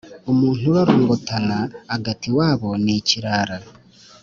[0.31, 1.57] Umuntu ururongotana
[1.95, 3.57] agata iwabo n’ikirara